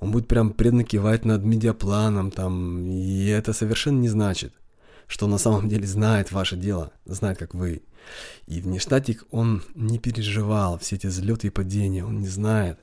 он 0.00 0.10
будет 0.10 0.28
прям 0.28 0.52
преданно 0.52 0.84
кивать 0.84 1.24
над 1.24 1.44
медиапланом 1.44 2.30
там, 2.30 2.86
и 2.86 3.26
это 3.26 3.52
совершенно 3.52 3.98
не 4.00 4.08
значит, 4.08 4.54
что 5.06 5.26
на 5.26 5.38
самом 5.38 5.68
деле 5.68 5.86
знает 5.86 6.32
ваше 6.32 6.56
дело, 6.56 6.92
знает, 7.04 7.38
как 7.38 7.54
вы. 7.54 7.82
И 8.46 8.60
внештатик, 8.60 9.24
он 9.30 9.62
не 9.74 9.98
переживал 9.98 10.78
все 10.78 10.96
эти 10.96 11.06
взлеты 11.06 11.48
и 11.48 11.50
падения, 11.50 12.04
он 12.04 12.20
не 12.20 12.28
знает, 12.28 12.78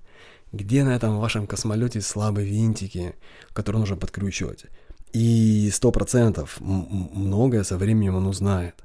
где 0.51 0.83
на 0.83 0.95
этом 0.95 1.19
вашем 1.19 1.47
космолете 1.47 2.01
слабые 2.01 2.47
винтики, 2.47 3.15
которые 3.53 3.79
нужно 3.79 3.97
подкручивать. 3.97 4.65
И 5.13 5.69
сто 5.73 5.91
процентов 5.91 6.57
многое 6.59 7.63
со 7.63 7.77
временем 7.77 8.15
он 8.15 8.27
узнает. 8.27 8.83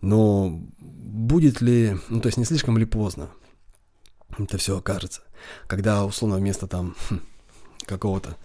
Но 0.00 0.60
будет 0.78 1.60
ли, 1.60 1.96
ну 2.08 2.20
то 2.20 2.28
есть 2.28 2.38
не 2.38 2.44
слишком 2.44 2.78
ли 2.78 2.84
поздно 2.84 3.30
это 4.38 4.58
все 4.58 4.78
окажется, 4.78 5.22
когда 5.66 6.04
условно 6.04 6.36
вместо 6.36 6.66
там 6.66 6.96
хм, 7.08 7.20
какого-то 7.84 8.36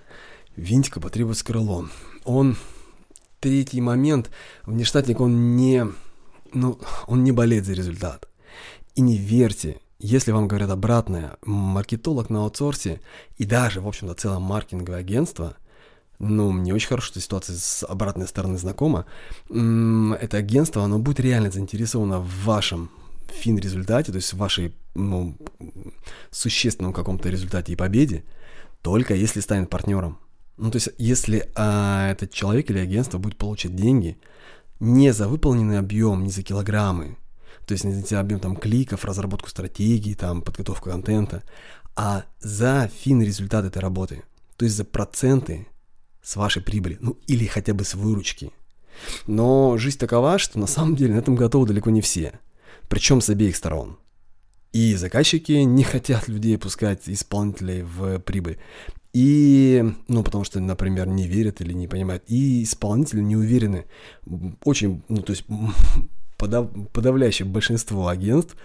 винтика 0.55 0.99
потребуется 0.99 1.45
крыло. 1.45 1.87
Он 2.23 2.57
третий 3.39 3.81
момент, 3.81 4.31
внештатник, 4.63 5.19
он 5.19 5.55
не, 5.55 5.85
ну, 6.53 6.79
он 7.07 7.23
не 7.23 7.31
болеет 7.31 7.65
за 7.65 7.73
результат. 7.73 8.27
И 8.95 9.01
не 9.01 9.17
верьте, 9.17 9.79
если 9.99 10.31
вам 10.31 10.47
говорят 10.47 10.69
обратное, 10.69 11.37
маркетолог 11.43 12.29
на 12.29 12.43
аутсорсе 12.43 13.01
и 13.37 13.45
даже, 13.45 13.81
в 13.81 13.87
общем-то, 13.87 14.13
целое 14.15 14.39
маркетинговое 14.39 14.99
агентство– 14.99 15.55
ну, 16.19 16.51
мне 16.51 16.73
очень 16.73 16.87
хорошо, 16.87 17.07
что 17.07 17.19
ситуация 17.19 17.55
с 17.55 17.85
обратной 17.85 18.27
стороны 18.27 18.57
знакома. 18.57 19.05
Это 19.49 20.37
агентство, 20.37 20.83
оно 20.83 20.99
будет 20.99 21.19
реально 21.19 21.51
заинтересовано 21.51 22.19
в 22.19 22.45
вашем 22.45 22.89
фин-результате, 23.27 24.11
то 24.11 24.17
есть 24.17 24.33
в 24.33 24.37
вашей, 24.37 24.73
ну, 24.93 25.35
существенном 26.31 26.93
каком-то 26.93 27.29
результате 27.29 27.73
и 27.73 27.75
победе, 27.75 28.23
только 28.81 29.13
если 29.13 29.41
станет 29.41 29.69
партнером. 29.69 30.19
Ну, 30.57 30.71
то 30.71 30.77
есть, 30.77 30.89
если 30.97 31.49
а, 31.55 32.11
этот 32.11 32.31
человек 32.31 32.69
или 32.69 32.79
агентство 32.79 33.17
будет 33.17 33.35
получать 33.35 33.75
деньги 33.75 34.17
не 34.79 35.11
за 35.11 35.27
выполненный 35.27 35.79
объем, 35.79 36.23
не 36.23 36.29
за 36.29 36.43
килограммы, 36.43 37.17
то 37.65 37.73
есть 37.73 37.83
не 37.83 37.93
за 37.93 38.19
объем 38.19 38.39
там 38.39 38.55
кликов, 38.55 39.05
разработку 39.05 39.49
стратегии, 39.49 40.13
там, 40.13 40.41
подготовку 40.41 40.89
контента, 40.89 41.43
а 41.95 42.25
за 42.39 42.89
финный 42.93 43.25
результат 43.25 43.65
этой 43.65 43.79
работы, 43.79 44.23
то 44.57 44.65
есть 44.65 44.75
за 44.75 44.85
проценты 44.85 45.67
с 46.21 46.35
вашей 46.35 46.61
прибыли, 46.61 46.97
ну 46.99 47.17
или 47.27 47.45
хотя 47.45 47.73
бы 47.73 47.83
с 47.83 47.95
выручки. 47.95 48.51
Но 49.27 49.77
жизнь 49.77 49.99
такова, 49.99 50.37
что 50.37 50.59
на 50.59 50.67
самом 50.67 50.95
деле 50.95 51.13
на 51.13 51.19
этом 51.19 51.35
готовы 51.35 51.67
далеко 51.67 51.89
не 51.89 52.01
все, 52.01 52.39
причем 52.87 53.21
с 53.21 53.29
обеих 53.29 53.55
сторон. 53.55 53.97
И 54.71 54.95
заказчики 54.95 55.53
не 55.53 55.83
хотят 55.83 56.27
людей 56.27 56.57
пускать 56.57 57.03
исполнителей 57.07 57.83
в 57.83 58.19
прибыль. 58.19 58.57
И, 59.13 59.81
ну, 60.09 60.23
потому 60.23 60.43
что, 60.43 60.59
например, 60.59 61.07
не 61.07 61.25
верят 61.25 61.61
или 61.61 61.71
не 61.71 61.87
понимают. 61.87 62.25
И 62.27 62.63
исполнители 62.63 63.21
не 63.21 63.37
уверены. 63.37 63.85
Очень, 64.65 65.01
ну, 65.07 65.21
то 65.21 65.31
есть 65.31 65.45
подав, 66.37 66.69
подавляющее 66.93 67.47
большинство 67.47 68.07
агентств 68.07 68.55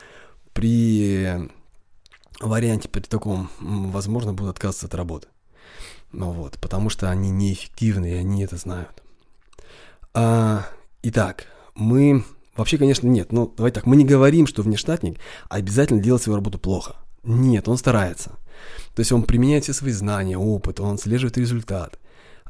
при 0.53 1.51
варианте, 2.41 2.89
при 2.89 3.01
таком, 3.01 3.51
возможно, 3.61 4.33
будут 4.33 4.53
отказываться 4.53 4.87
от 4.87 4.95
работы. 4.95 5.29
Ну 6.13 6.31
вот, 6.33 6.59
потому 6.59 6.91
что 6.91 7.11
они 7.11 7.31
неэффективны, 7.31 8.13
и 8.13 8.17
они 8.17 8.43
это 8.43 8.57
знают. 8.57 9.03
А, 10.15 10.67
итак, 11.03 11.47
мы... 11.75 12.25
Вообще, 12.57 12.79
конечно, 12.79 13.07
нет. 13.07 13.33
Но 13.33 13.47
давай 13.47 13.71
так, 13.71 13.87
мы 13.87 13.97
не 13.97 14.05
говорим, 14.05 14.47
что 14.47 14.63
внештатник 14.63 15.19
обязательно 15.49 16.01
делает 16.01 16.23
свою 16.23 16.37
работу 16.37 16.59
плохо. 16.59 16.97
Нет, 17.23 17.69
он 17.69 17.79
старается. 17.79 18.31
То 18.95 19.01
есть 19.01 19.13
он 19.13 19.23
применяет 19.23 19.65
все 19.65 19.73
свои 19.73 19.93
знания, 19.93 20.37
опыт, 20.37 20.81
он 20.81 20.95
отслеживает 20.95 21.39
результат. 21.39 21.99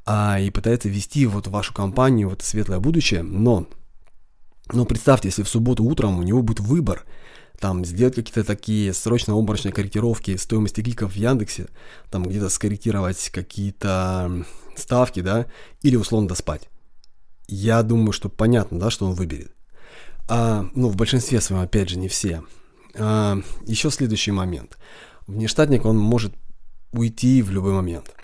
А, 0.07 0.41
и 0.41 0.51
пытается 0.51 0.89
ввести 0.89 1.27
вот 1.27 1.47
вашу 1.49 1.75
компанию 1.75 2.31
в 2.31 2.33
это 2.33 2.45
светлое 2.45 2.81
будущее, 2.81 3.23
но... 3.23 3.67
Но 4.73 4.85
представьте, 4.85 5.29
если 5.29 5.43
в 5.43 5.49
субботу 5.49 5.85
утром 5.85 6.19
у 6.19 6.23
него 6.23 6.43
будет 6.43 6.61
выбор– 6.61 7.05
там 7.61 7.85
сделать 7.85 8.15
какие-то 8.15 8.43
такие 8.43 8.93
срочно-обморочные 8.93 9.73
корректировки 9.73 10.35
стоимости 10.37 10.81
кликов 10.81 11.13
в 11.13 11.17
Яндексе, 11.17 11.69
там 12.11 12.25
где-то 12.25 12.49
скорректировать 12.49 13.29
какие-то 13.29 14.47
ставки, 14.77 15.21
да, 15.21 15.47
или 15.83 15.97
условно 15.97 16.27
доспать. 16.27 16.71
Я 17.47 17.83
думаю, 17.83 18.13
что 18.13 18.31
понятно, 18.31 18.81
да, 18.81 18.91
что 18.91 19.07
он 19.07 19.13
выберет. 19.13 19.55
А, 20.27 20.67
ну, 20.75 20.89
в 20.89 20.97
большинстве 20.97 21.41
своем, 21.41 21.63
опять 21.63 21.91
же, 21.91 21.99
не 21.99 22.09
все. 22.09 22.43
А, 22.95 23.39
еще 23.67 23.91
следующий 23.91 24.33
момент. 24.33 24.79
Внештатник, 25.27 25.85
он 25.85 25.99
может 25.99 26.35
уйти 26.93 27.43
в 27.43 27.51
любой 27.51 27.75
момент 27.75 28.15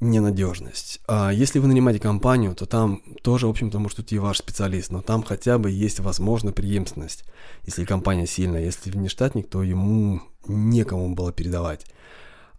ненадежность. 0.00 1.00
А 1.06 1.30
если 1.30 1.58
вы 1.58 1.68
нанимаете 1.68 2.00
компанию, 2.00 2.54
то 2.54 2.66
там 2.66 3.02
тоже, 3.22 3.46
в 3.46 3.50
общем-то, 3.50 3.78
может 3.78 3.98
уйти 3.98 4.18
ваш 4.18 4.38
специалист, 4.38 4.90
но 4.90 5.00
там 5.00 5.22
хотя 5.22 5.58
бы 5.58 5.70
есть, 5.70 6.00
возможно, 6.00 6.52
преемственность. 6.52 7.24
Если 7.64 7.84
компания 7.84 8.26
сильная, 8.26 8.64
если 8.64 8.90
внештатник, 8.90 9.48
то 9.48 9.62
ему 9.62 10.20
некому 10.46 11.14
было 11.14 11.32
передавать. 11.32 11.86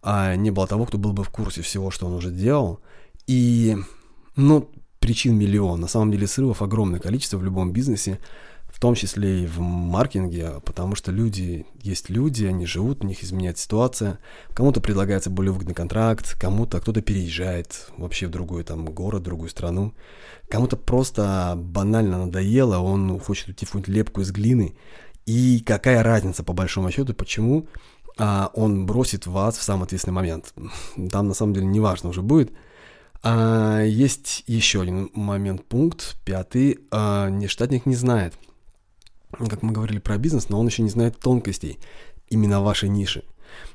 А 0.02 0.34
не 0.36 0.50
было 0.50 0.66
того, 0.66 0.86
кто 0.86 0.98
был 0.98 1.12
бы 1.12 1.24
в 1.24 1.30
курсе 1.30 1.62
всего, 1.62 1.90
что 1.90 2.06
он 2.06 2.14
уже 2.14 2.30
делал. 2.30 2.80
И, 3.26 3.76
ну, 4.36 4.70
причин 4.98 5.36
миллион. 5.36 5.80
На 5.80 5.88
самом 5.88 6.10
деле 6.10 6.26
срывов 6.26 6.62
огромное 6.62 7.00
количество 7.00 7.38
в 7.38 7.44
любом 7.44 7.72
бизнесе 7.72 8.18
в 8.78 8.80
том 8.80 8.94
числе 8.94 9.42
и 9.42 9.46
в 9.46 9.58
маркетинге, 9.58 10.60
потому 10.64 10.94
что 10.94 11.10
люди, 11.10 11.66
есть 11.82 12.10
люди, 12.10 12.44
они 12.44 12.64
живут, 12.64 13.02
у 13.02 13.08
них 13.08 13.24
изменяется 13.24 13.64
ситуация, 13.64 14.20
кому-то 14.54 14.80
предлагается 14.80 15.30
более 15.30 15.50
выгодный 15.50 15.74
контракт, 15.74 16.38
кому-то 16.38 16.80
кто-то 16.80 17.02
переезжает 17.02 17.90
вообще 17.96 18.28
в 18.28 18.30
другой 18.30 18.62
там 18.62 18.84
город, 18.84 19.22
в 19.22 19.24
другую 19.24 19.50
страну, 19.50 19.94
кому-то 20.48 20.76
просто 20.76 21.54
банально 21.56 22.26
надоело, 22.26 22.78
он 22.78 23.18
хочет 23.18 23.48
уйти 23.48 23.66
в 23.66 23.70
какую-нибудь 23.70 23.96
лепку 23.96 24.20
из 24.20 24.30
глины, 24.30 24.76
и 25.26 25.58
какая 25.66 26.04
разница 26.04 26.44
по 26.44 26.52
большому 26.52 26.92
счету, 26.92 27.14
почему 27.14 27.66
а, 28.16 28.52
он 28.54 28.86
бросит 28.86 29.26
вас 29.26 29.58
в 29.58 29.62
самый 29.62 29.86
ответственный 29.86 30.14
момент. 30.14 30.54
Там 31.10 31.26
на 31.26 31.34
самом 31.34 31.52
деле 31.52 31.66
не 31.66 31.80
важно 31.80 32.10
уже 32.10 32.22
будет. 32.22 32.52
А, 33.24 33.82
есть 33.82 34.44
еще 34.46 34.82
один 34.82 35.10
момент, 35.14 35.64
пункт, 35.64 36.16
пятый. 36.24 36.78
А, 36.92 37.28
нештатник 37.28 37.84
не 37.84 37.96
знает– 37.96 38.34
как 39.46 39.62
мы 39.62 39.72
говорили 39.72 39.98
про 39.98 40.18
бизнес, 40.18 40.48
но 40.48 40.58
он 40.58 40.66
еще 40.66 40.82
не 40.82 40.90
знает 40.90 41.18
тонкостей 41.18 41.78
именно 42.28 42.60
вашей 42.60 42.88
ниши. 42.88 43.24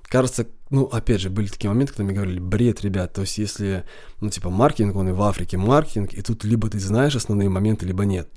Кажется, 0.04 0.48
ну, 0.70 0.84
опять 0.84 1.22
же, 1.22 1.30
были 1.30 1.48
такие 1.48 1.70
моменты, 1.70 1.94
когда 1.94 2.04
мне 2.04 2.14
говорили, 2.14 2.40
бред, 2.40 2.82
ребят, 2.82 3.14
то 3.14 3.22
есть 3.22 3.38
если, 3.38 3.84
ну, 4.22 4.30
типа, 4.30 4.50
маркетинг, 4.50 4.96
он 4.96 5.10
и 5.10 5.12
в 5.12 5.22
Африке 5.24 5.58
маркетинг, 5.58 6.14
и 6.14 6.22
тут 6.22 6.44
либо 6.44 6.70
ты 6.70 6.80
знаешь 6.80 7.16
основные 7.16 7.50
моменты, 7.50 7.86
либо 7.86 8.06
нет. 8.06 8.30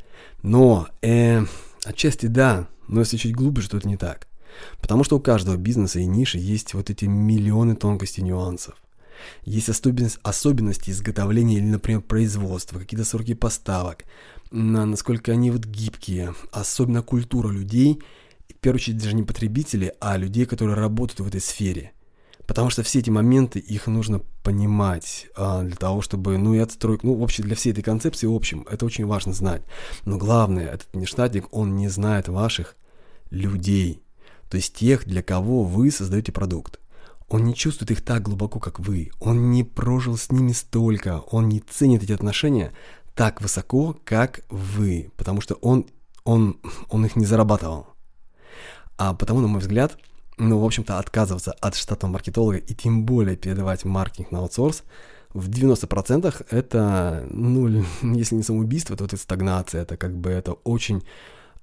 Но, 0.43 0.89
э, 1.03 1.45
отчасти 1.85 2.27
да, 2.27 2.69
но 2.89 3.01
если 3.01 3.17
чуть 3.17 3.35
глубже, 3.35 3.69
то 3.69 3.77
это 3.77 3.89
не 3.89 3.97
так. 3.97 4.29
Потому 4.81 5.05
что 5.05 5.17
у 5.17 5.21
каждого 5.21 5.57
бизнеса 5.57 5.99
и 5.99 6.07
ниши 6.07 6.39
есть 6.39 6.73
вот 6.75 6.89
эти 6.89 7.05
миллионы 7.05 7.77
тонкостей 7.77 8.23
нюансов. 8.23 8.77
Есть 9.45 9.69
особенности 9.69 10.91
изготовления 10.91 11.59
или, 11.59 11.67
например, 11.67 12.01
производства, 12.03 12.79
какие-то 12.79 13.05
сроки 13.05 13.35
поставок, 13.35 14.05
на 14.51 14.87
насколько 14.87 15.33
они 15.33 15.51
вот 15.51 15.65
гибкие, 15.65 16.35
особенно 16.53 17.03
культура 17.03 17.49
людей, 17.49 18.03
в 18.49 18.55
первую 18.61 18.77
очередь 18.77 18.99
даже 18.99 19.15
не 19.15 19.23
потребители, 19.23 19.95
а 20.01 20.17
людей, 20.17 20.47
которые 20.47 20.77
работают 20.77 21.21
в 21.21 21.27
этой 21.27 21.41
сфере. 21.41 21.93
Потому 22.47 22.71
что 22.71 22.85
все 22.85 23.01
эти 23.01 23.11
моменты, 23.11 23.59
их 23.59 23.89
нужно 23.89 24.21
понимать 24.45 25.27
а, 25.37 25.63
для 25.63 25.75
того, 25.75 26.01
чтобы, 26.01 26.39
ну 26.39 26.55
и 26.55 26.59
отстроить, 26.59 27.03
ну 27.03 27.15
вообще 27.15 27.43
для 27.43 27.57
всей 27.57 27.73
этой 27.73 27.83
концепции, 27.83 28.29
в 28.29 28.35
общем, 28.35 28.65
это 28.71 28.87
очень 28.87 29.05
важно 29.05 29.33
знать. 29.33 29.63
Но 30.05 30.17
главное, 30.17 30.69
этот 30.69 30.95
нештатник, 30.95 31.49
он 31.51 31.77
не 31.77 31.89
знает 31.89 32.29
ваших 32.29 32.77
людей, 33.31 34.03
то 34.49 34.57
есть 34.57 34.75
тех, 34.75 35.07
для 35.07 35.23
кого 35.23 35.65
вы 35.65 35.91
создаете 35.91 36.31
продукт. 36.31 36.79
Он 37.29 37.45
не 37.45 37.55
чувствует 37.55 37.91
их 37.91 38.05
так 38.05 38.23
глубоко, 38.23 38.61
как 38.61 38.79
вы. 38.79 39.11
Он 39.19 39.51
не 39.51 39.65
прожил 39.65 40.17
с 40.17 40.31
ними 40.31 40.53
столько. 40.53 41.21
Он 41.31 41.49
не 41.49 41.61
ценит 41.61 42.03
эти 42.03 42.13
отношения 42.13 42.73
так 43.15 43.41
высоко, 43.41 43.97
как 44.05 44.41
вы, 44.49 45.11
потому 45.17 45.41
что 45.41 45.55
он, 45.57 45.87
он, 46.25 46.61
он 46.91 47.07
их 47.07 47.17
не 47.17 47.25
зарабатывал. 47.25 47.89
А 48.99 49.15
потому, 49.15 49.41
на 49.41 49.49
мой 49.49 49.61
взгляд, 49.61 49.99
ну, 50.39 50.59
в 50.59 50.65
общем-то, 50.65 50.99
отказываться 50.99 51.53
от 51.53 51.75
штатного 51.75 52.13
маркетолога 52.13 52.59
и 52.59 52.75
тем 52.75 53.05
более 53.05 53.37
передавать 53.37 53.85
маркетинг 53.85 54.31
на 54.31 54.41
аутсорс 54.41 54.85
в 55.33 55.49
90% 55.49 56.47
это, 56.51 57.27
ну, 57.31 57.85
если 58.03 58.35
не 58.35 58.43
самоубийство, 58.43 58.97
то 58.97 59.05
это 59.05 59.17
стагнация, 59.17 59.83
это 59.83 59.97
как 59.97 60.17
бы, 60.17 60.31
это 60.31 60.53
очень, 60.53 61.03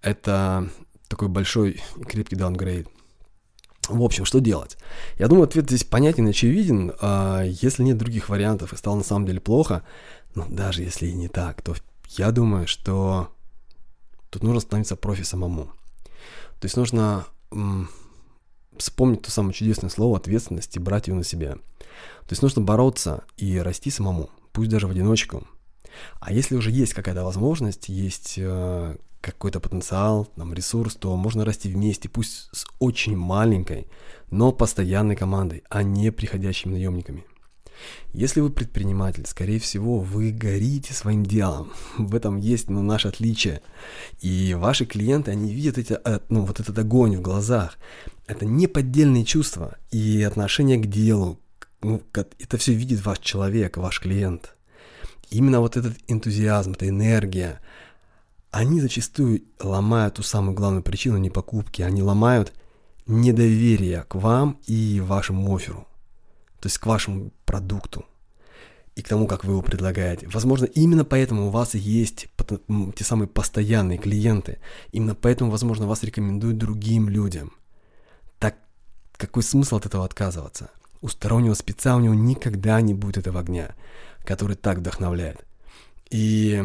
это 0.02 0.70
такой 1.08 1.28
большой 1.28 1.82
крепкий 2.08 2.36
даунгрейд. 2.36 2.88
В 3.90 4.02
общем, 4.02 4.26
что 4.26 4.40
делать? 4.40 4.78
Я 5.18 5.28
думаю, 5.28 5.44
ответ 5.44 5.66
здесь 5.66 5.84
понятен 5.84 6.28
очевиден. 6.28 6.94
А 7.02 7.44
если 7.44 7.84
нет 7.84 7.98
других 7.98 8.30
вариантов 8.30 8.74
и 8.74 8.78
стало 8.78 8.96
на 8.96 9.04
самом 9.04 9.26
деле 9.26 9.40
плохо, 9.40 9.84
но 10.36 10.46
даже 10.48 10.84
если 10.84 11.08
и 11.08 11.14
не 11.14 11.28
так, 11.28 11.62
то 11.62 11.76
я 12.10 12.32
думаю, 12.32 12.68
что 12.68 13.30
тут 14.30 14.44
нужно 14.44 14.62
становиться 14.62 14.96
профи 14.96 15.24
самому. 15.24 15.66
То 16.60 16.66
есть 16.66 16.78
нужно 16.78 17.26
вспомнить 18.78 19.22
то 19.22 19.32
самое 19.32 19.54
чудесное 19.54 19.90
слово 19.90 20.18
ответственность 20.18 20.76
и 20.76 20.80
брать 20.80 21.08
ее 21.08 21.14
на 21.14 21.24
себя. 21.24 21.54
То 21.54 22.32
есть 22.32 22.42
нужно 22.42 22.62
бороться 22.62 23.24
и 23.38 23.58
расти 23.60 23.92
самому, 23.92 24.30
пусть 24.54 24.70
даже 24.70 24.88
в 24.88 24.92
одиночку. 24.92 25.46
А 26.20 26.32
если 26.32 26.56
уже 26.56 26.72
есть 26.72 26.94
какая-то 26.94 27.24
возможность, 27.24 27.90
есть 27.90 28.36
э, 28.38 28.96
какой-то 29.24 29.62
потенциал, 29.62 30.26
там, 30.36 30.54
ресурс, 30.54 30.96
то 30.96 31.16
можно 31.16 31.46
расти 31.46 31.70
вместе, 31.70 32.10
пусть 32.10 32.50
с 32.52 32.66
очень 32.80 33.16
маленькой, 33.16 33.88
но 34.30 34.52
постоянной 34.52 35.16
командой, 35.16 35.64
а 35.70 35.82
не 35.82 36.12
приходящими 36.12 36.74
наемниками. 36.74 37.24
Если 38.14 38.42
вы 38.42 38.50
предприниматель, 38.50 39.26
скорее 39.26 39.60
всего, 39.60 40.00
вы 40.00 40.32
горите 40.32 40.94
своим 40.94 41.26
делом. 41.26 41.72
В 41.98 42.14
этом 42.16 42.38
есть 42.38 42.70
ну, 42.70 42.84
наше 42.84 43.08
отличие. 43.08 43.62
И 44.20 44.54
ваши 44.54 44.86
клиенты, 44.86 45.32
они 45.32 45.54
видят 45.54 45.78
эти, 45.78 45.98
э, 46.04 46.20
ну, 46.30 46.42
вот 46.42 46.60
этот 46.60 46.78
огонь 46.78 47.18
в 47.18 47.22
глазах. 47.22 47.78
Это 48.28 48.46
неподдельные 48.46 49.26
чувства 49.26 49.78
и 49.90 50.22
отношение 50.22 50.78
к 50.78 50.86
делу. 50.86 51.40
Ну, 51.82 52.02
это 52.14 52.58
все 52.58 52.74
видит 52.74 53.04
ваш 53.06 53.20
человек, 53.20 53.78
ваш 53.78 54.00
клиент. 54.00 54.56
Именно 55.30 55.62
вот 55.62 55.78
этот 55.78 55.96
энтузиазм, 56.08 56.74
эта 56.74 56.88
энергия, 56.88 57.60
они 58.54 58.80
зачастую 58.80 59.44
ломают 59.60 60.16
ту 60.16 60.24
самую 60.24 60.56
главную 60.56 60.84
причину 60.84 61.18
не 61.18 61.30
покупки, 61.30 61.82
они 61.82 62.02
ломают 62.02 62.54
недоверие 63.06 64.04
к 64.04 64.16
вам 64.16 64.58
и 64.66 65.02
вашему 65.02 65.54
оферу 65.54 65.86
то 66.64 66.68
есть 66.68 66.78
к 66.78 66.86
вашему 66.86 67.34
продукту 67.44 68.06
и 68.96 69.02
к 69.02 69.10
тому, 69.10 69.28
как 69.28 69.44
вы 69.44 69.52
его 69.52 69.62
предлагаете. 69.62 70.30
Возможно, 70.30 70.64
именно 70.64 71.04
поэтому 71.04 71.48
у 71.48 71.50
вас 71.50 71.76
есть 71.76 72.28
те 72.96 73.04
самые 73.04 73.28
постоянные 73.28 73.98
клиенты. 73.98 74.60
Именно 74.94 75.14
поэтому, 75.14 75.52
возможно, 75.52 75.88
вас 75.88 76.04
рекомендуют 76.04 76.58
другим 76.58 77.10
людям. 77.10 77.52
Так 78.40 78.56
какой 79.18 79.44
смысл 79.44 79.76
от 79.76 79.88
этого 79.88 80.06
отказываться? 80.06 80.70
У 81.02 81.10
стороннего 81.10 81.54
него 81.54 82.14
никогда 82.14 82.80
не 82.80 82.94
будет 82.94 83.18
этого 83.18 83.42
огня, 83.42 83.76
который 84.24 84.56
так 84.56 84.78
вдохновляет. 84.78 85.46
И, 86.12 86.64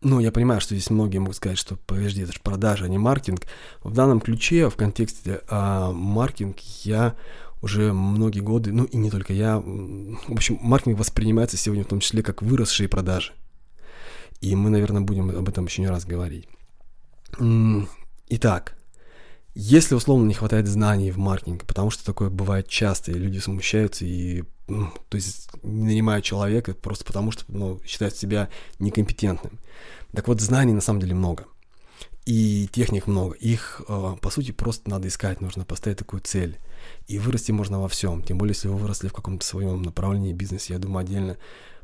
ну, 0.00 0.20
я 0.20 0.30
понимаю, 0.30 0.60
что 0.60 0.74
здесь 0.74 0.90
многие 0.90 1.18
могут 1.18 1.36
сказать, 1.36 1.58
что, 1.58 1.76
подожди, 1.76 2.22
это 2.22 2.32
же 2.32 2.40
продажа, 2.40 2.84
а 2.84 2.88
не 2.88 2.98
маркетинг. 2.98 3.42
В 3.82 3.92
данном 3.92 4.20
ключе, 4.20 4.70
в 4.70 4.76
контексте 4.76 5.40
а, 5.48 5.92
маркетинг, 5.92 6.58
я 6.84 7.16
уже 7.60 7.92
многие 7.92 8.40
годы, 8.40 8.72
ну 8.72 8.84
и 8.84 8.96
не 8.96 9.10
только 9.10 9.32
я, 9.32 9.58
в 9.58 10.32
общем, 10.32 10.58
маркетинг 10.60 10.98
воспринимается 10.98 11.56
сегодня 11.56 11.84
в 11.84 11.88
том 11.88 11.98
числе 12.00 12.22
как 12.22 12.42
выросшие 12.42 12.88
продажи. 12.88 13.32
И 14.40 14.54
мы, 14.54 14.70
наверное, 14.70 15.02
будем 15.02 15.30
об 15.30 15.48
этом 15.48 15.64
еще 15.64 15.82
не 15.82 15.88
раз 15.88 16.04
говорить. 16.04 16.48
Итак, 18.28 18.77
если 19.60 19.96
условно 19.96 20.28
не 20.28 20.34
хватает 20.34 20.68
знаний 20.68 21.10
в 21.10 21.18
маркетинге, 21.18 21.64
потому 21.66 21.90
что 21.90 22.04
такое 22.04 22.30
бывает 22.30 22.68
часто, 22.68 23.10
и 23.10 23.14
люди 23.14 23.40
смущаются 23.40 24.04
и 24.04 24.44
ну, 24.68 24.92
то 25.08 25.16
есть 25.16 25.50
нанимают 25.64 26.24
человека 26.24 26.74
просто 26.74 27.04
потому, 27.04 27.32
что 27.32 27.44
ну, 27.48 27.80
считают 27.84 28.14
себя 28.14 28.50
некомпетентным. 28.78 29.58
Так 30.12 30.28
вот, 30.28 30.40
знаний 30.40 30.74
на 30.74 30.80
самом 30.80 31.00
деле 31.00 31.16
много. 31.16 31.46
И 32.24 32.68
техник 32.70 33.08
много. 33.08 33.34
Их, 33.34 33.82
э, 33.88 34.16
по 34.20 34.30
сути, 34.30 34.52
просто 34.52 34.88
надо 34.90 35.08
искать, 35.08 35.40
нужно 35.40 35.64
поставить 35.64 35.98
такую 35.98 36.20
цель. 36.20 36.56
И 37.08 37.18
вырасти 37.18 37.50
можно 37.50 37.80
во 37.80 37.88
всем. 37.88 38.22
Тем 38.22 38.38
более, 38.38 38.54
если 38.54 38.68
вы 38.68 38.76
выросли 38.76 39.08
в 39.08 39.12
каком-то 39.12 39.44
своем 39.44 39.82
направлении 39.82 40.32
бизнеса, 40.32 40.72
я 40.72 40.78
думаю, 40.78 41.00
отдельно 41.00 41.36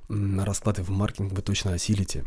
на 0.09 0.45
расклады 0.45 0.85
в 0.85 0.91
маркетинг 0.91 1.33
вы 1.33 1.43
точно 1.43 1.73
осилите. 1.73 2.25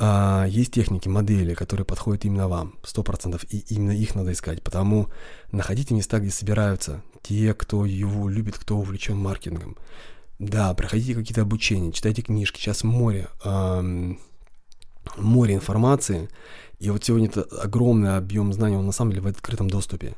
А, 0.00 0.46
есть 0.48 0.72
техники, 0.72 1.08
модели, 1.08 1.54
которые 1.54 1.84
подходят 1.84 2.24
именно 2.24 2.48
вам, 2.48 2.74
100%, 2.82 3.44
и 3.50 3.58
именно 3.74 3.90
их 3.90 4.14
надо 4.14 4.32
искать. 4.32 4.62
Потому 4.62 5.08
находите 5.50 5.94
места, 5.94 6.20
где 6.20 6.30
собираются 6.30 7.02
те, 7.22 7.52
кто 7.54 7.84
его 7.84 8.28
любит, 8.28 8.58
кто 8.58 8.78
увлечен 8.78 9.16
маркетингом. 9.16 9.76
Да, 10.38 10.72
проходите 10.74 11.14
какие-то 11.14 11.42
обучения, 11.42 11.90
читайте 11.90 12.22
книжки. 12.22 12.60
Сейчас 12.60 12.84
море, 12.84 13.28
эм, 13.44 14.20
море 15.16 15.54
информации. 15.54 16.28
И 16.78 16.90
вот 16.90 17.04
сегодня 17.04 17.26
это 17.26 17.42
огромный 17.42 18.16
объем 18.16 18.52
знаний, 18.52 18.76
он 18.76 18.86
на 18.86 18.92
самом 18.92 19.10
деле 19.10 19.22
в 19.22 19.26
открытом 19.26 19.68
доступе. 19.68 20.14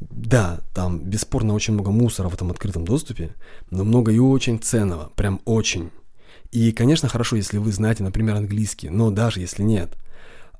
Да, 0.00 0.60
там 0.74 1.00
бесспорно 1.00 1.52
очень 1.52 1.74
много 1.74 1.90
мусора 1.90 2.28
в 2.28 2.34
этом 2.34 2.50
открытом 2.50 2.86
доступе, 2.86 3.34
но 3.70 3.84
много 3.84 4.10
и 4.10 4.18
очень 4.18 4.58
ценного, 4.58 5.10
прям 5.16 5.40
очень. 5.44 5.90
И, 6.50 6.72
конечно, 6.72 7.08
хорошо, 7.08 7.36
если 7.36 7.58
вы 7.58 7.72
знаете, 7.72 8.02
например, 8.02 8.36
английский, 8.36 8.88
но 8.88 9.10
даже 9.10 9.40
если 9.40 9.62
нет. 9.62 9.96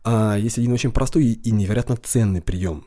А 0.05 0.37
есть 0.37 0.59
один 0.59 0.73
очень 0.73 0.93
простой 0.93 1.25
и 1.25 1.51
невероятно 1.51 1.97
ценный 1.97 2.43
прием. 2.43 2.85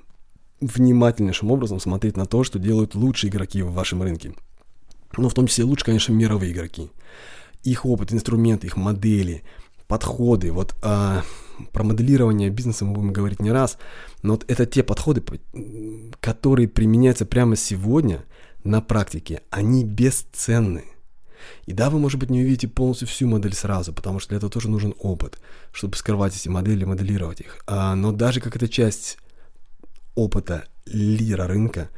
Внимательнейшим 0.59 1.51
образом 1.51 1.79
смотреть 1.79 2.17
на 2.17 2.25
то, 2.25 2.43
что 2.43 2.59
делают 2.59 2.95
лучшие 2.95 3.31
игроки 3.31 3.61
в 3.63 3.73
вашем 3.73 4.03
рынке. 4.03 4.33
Ну, 5.17 5.29
в 5.29 5.33
том 5.33 5.47
числе 5.47 5.63
лучше, 5.63 5.85
конечно, 5.85 6.13
мировые 6.13 6.51
игроки. 6.51 6.91
Их 7.63 7.85
опыт, 7.85 8.13
инструменты, 8.13 8.67
их 8.67 8.77
модели, 8.77 9.43
подходы. 9.87 10.51
Вот 10.51 10.75
а, 10.81 11.23
про 11.71 11.83
моделирование 11.83 12.49
бизнеса 12.49 12.85
мы 12.85 12.93
будем 12.93 13.13
говорить 13.13 13.41
не 13.41 13.51
раз, 13.51 13.77
но 14.21 14.33
вот 14.33 14.45
это 14.47 14.65
те 14.65 14.83
подходы, 14.83 15.23
которые 16.19 16.67
применяются 16.67 17.25
прямо 17.25 17.55
сегодня 17.55 18.23
на 18.63 18.81
практике. 18.81 19.41
Они 19.49 19.83
бесценны. 19.83 20.85
И 21.65 21.73
да, 21.73 21.89
вы, 21.89 21.99
может 21.99 22.19
быть, 22.19 22.29
не 22.29 22.41
увидите 22.41 22.67
полностью 22.67 23.07
всю 23.07 23.27
модель 23.27 23.53
сразу, 23.53 23.93
потому 23.93 24.19
что 24.19 24.29
для 24.29 24.37
этого 24.37 24.51
тоже 24.51 24.69
нужен 24.69 24.93
опыт, 24.99 25.39
чтобы 25.71 25.95
скрывать 25.95 26.35
эти 26.35 26.49
модели, 26.49 26.85
моделировать 26.85 27.41
их. 27.41 27.63
А, 27.67 27.95
но 27.95 28.11
даже 28.11 28.41
как 28.41 28.55
это 28.55 28.67
часть 28.67 29.17
опыта 30.15 30.65
лидера 30.85 31.47
рынка, 31.47 31.89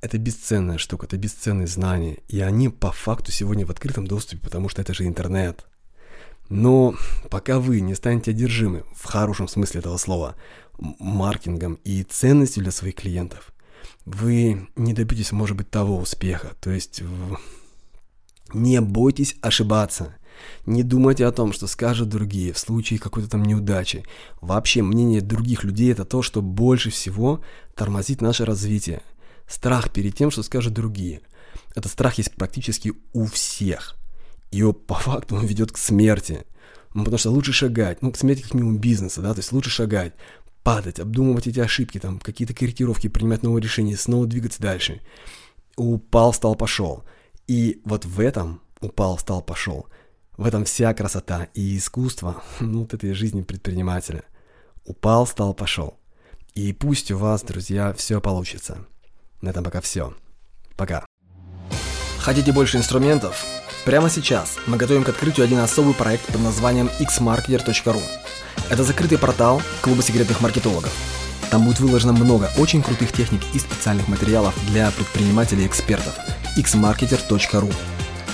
это 0.00 0.18
бесценная 0.18 0.78
штука, 0.78 1.06
это 1.06 1.16
бесценные 1.16 1.66
знания. 1.66 2.18
И 2.28 2.40
они 2.40 2.68
по 2.68 2.90
факту 2.92 3.32
сегодня 3.32 3.66
в 3.66 3.70
открытом 3.70 4.06
доступе, 4.06 4.42
потому 4.42 4.68
что 4.68 4.80
это 4.80 4.94
же 4.94 5.06
интернет. 5.06 5.66
Но 6.48 6.94
пока 7.30 7.60
вы 7.60 7.80
не 7.80 7.94
станете 7.94 8.32
одержимы, 8.32 8.84
в 8.94 9.04
хорошем 9.04 9.46
смысле 9.46 9.80
этого 9.80 9.96
слова, 9.98 10.34
маркетингом 10.78 11.74
и 11.84 12.02
ценностью 12.02 12.62
для 12.62 12.72
своих 12.72 12.96
клиентов, 12.96 13.52
вы 14.04 14.68
не 14.76 14.92
добьетесь, 14.92 15.32
может 15.32 15.56
быть, 15.56 15.70
того 15.70 15.98
успеха. 15.98 16.52
То 16.60 16.70
есть 16.70 17.02
не 18.54 18.80
бойтесь 18.80 19.36
ошибаться. 19.40 20.16
Не 20.66 20.82
думайте 20.82 21.26
о 21.26 21.32
том, 21.32 21.52
что 21.52 21.66
скажут 21.66 22.08
другие 22.08 22.52
в 22.52 22.58
случае 22.58 22.98
какой-то 22.98 23.28
там 23.28 23.42
неудачи. 23.42 24.04
Вообще, 24.40 24.82
мнение 24.82 25.20
других 25.20 25.64
людей– 25.64 25.92
это 25.92 26.04
то, 26.04 26.22
что 26.22 26.42
больше 26.42 26.90
всего 26.90 27.42
тормозит 27.74 28.20
наше 28.20 28.44
развитие. 28.44 29.02
Страх 29.46 29.92
перед 29.92 30.14
тем, 30.14 30.30
что 30.30 30.42
скажут 30.42 30.74
другие. 30.74 31.20
Этот 31.74 31.92
страх 31.92 32.18
есть 32.18 32.34
практически 32.34 32.92
у 33.12 33.26
всех. 33.26 33.96
И 34.50 34.62
по 34.62 34.94
факту 34.94 35.36
он 35.36 35.46
ведет 35.46 35.72
к 35.72 35.78
смерти. 35.78 36.44
Ну, 36.94 37.04
потому 37.04 37.18
что 37.18 37.30
лучше 37.30 37.52
шагать, 37.52 38.02
ну, 38.02 38.10
к 38.10 38.16
смерти 38.16 38.42
как 38.42 38.54
минимум 38.54 38.78
бизнеса, 38.78 39.20
да, 39.20 39.32
то 39.32 39.38
есть 39.38 39.52
лучше 39.52 39.70
шагать, 39.70 40.12
падать, 40.64 40.98
обдумывать 40.98 41.46
эти 41.46 41.60
ошибки, 41.60 41.98
там, 41.98 42.18
какие-то 42.18 42.52
корректировки, 42.52 43.08
принимать 43.08 43.44
новые 43.44 43.62
решения, 43.62 43.96
снова 43.96 44.26
двигаться 44.26 44.60
дальше. 44.60 45.00
Упал, 45.76 46.32
стал, 46.32 46.56
пошел. 46.56 47.04
И 47.50 47.80
вот 47.84 48.04
в 48.04 48.20
этом 48.20 48.60
упал, 48.80 49.18
стал, 49.18 49.42
пошел. 49.42 49.88
В 50.36 50.46
этом 50.46 50.64
вся 50.64 50.94
красота 50.94 51.48
и 51.52 51.78
искусство, 51.78 52.44
ну, 52.60 52.82
вот 52.82 52.94
этой 52.94 53.12
жизни 53.12 53.42
предпринимателя. 53.42 54.22
Упал, 54.84 55.26
стал, 55.26 55.52
пошел. 55.52 55.98
И 56.54 56.72
пусть 56.72 57.10
у 57.10 57.18
вас, 57.18 57.42
друзья, 57.42 57.92
все 57.92 58.20
получится. 58.20 58.86
На 59.40 59.48
этом 59.48 59.64
пока 59.64 59.80
все. 59.80 60.14
Пока. 60.76 61.04
Хотите 62.20 62.52
больше 62.52 62.76
инструментов? 62.76 63.44
Прямо 63.84 64.08
сейчас 64.10 64.56
мы 64.68 64.76
готовим 64.76 65.02
к 65.02 65.08
открытию 65.08 65.42
один 65.42 65.58
особый 65.58 65.94
проект 65.94 66.26
под 66.26 66.42
названием 66.42 66.88
xmarketer.ru. 67.00 68.00
Это 68.70 68.84
закрытый 68.84 69.18
портал 69.18 69.60
клуба 69.82 70.02
секретных 70.02 70.40
маркетологов. 70.40 71.19
Там 71.50 71.64
будет 71.64 71.80
выложено 71.80 72.12
много 72.12 72.48
очень 72.56 72.82
крутых 72.82 73.12
техник 73.12 73.40
и 73.52 73.58
специальных 73.58 74.06
материалов 74.06 74.54
для 74.68 74.90
предпринимателей 74.92 75.64
и 75.64 75.66
экспертов– 75.66 76.14
xmarketer.ru. 76.56 77.74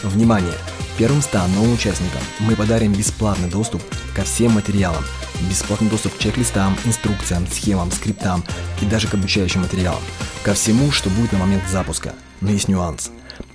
Внимание! 0.02 0.55
Первым 0.98 1.20
100 1.22 1.48
новым 1.48 1.74
участникам 1.74 2.20
мы 2.40 2.57
подарим 2.57 2.92
бесплатный 2.92 3.50
доступ 3.50 3.83
ко 4.14 4.22
всем 4.22 4.52
материалам, 4.52 5.05
бесплатный 5.48 5.90
доступ 5.90 6.14
к 6.14 6.18
чек-листам, 6.18 6.76
инструкциям, 6.85 7.46
схемам, 7.46 7.90
скриптам 7.90 8.42
и 8.81 8.87
даже 8.87 9.09
к 9.09 9.14
обучающим 9.14 9.62
материалам, 9.62 10.02
ко 10.42 10.55
всему, 10.55 10.90
что 10.90 11.11
будет 11.11 11.33
на 11.33 11.38
момент 11.38 11.64
запуска. 11.70 12.14
Но 12.40 12.50
есть 12.50 12.68
нюанс. 12.68 13.11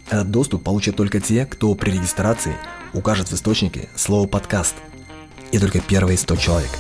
Этот 0.10 0.30
доступ 0.30 0.64
получат 0.64 0.96
только 0.96 1.20
те, 1.20 1.46
кто 1.46 1.74
при 1.74 1.92
регистрации 1.92 2.56
укажет 2.94 3.30
в 3.30 3.34
источнике 3.34 3.90
слово 3.96 4.28
«подкаст». 4.28 4.76
И 5.52 5.58
только 5.58 5.80
первые 5.80 6.18
100 6.18 6.36
человек. 6.36 6.72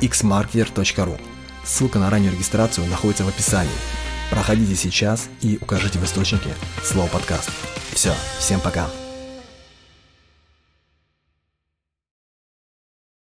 xmarketer.ru 0.00 1.18
Ссылка 1.66 1.98
на 1.98 2.08
раннюю 2.08 2.32
регистрацию 2.32 2.86
находится 2.86 3.24
в 3.24 3.28
описании– 3.28 3.70
Проходите 4.30 4.74
сейчас 4.74 5.28
и 5.40 5.58
укажите 5.60 5.98
в 5.98 6.04
источнике 6.04 6.50
слово 6.82 7.08
подкаст. 7.08 7.50
Все, 7.92 8.12
всем 8.38 8.60
пока. 8.60 8.86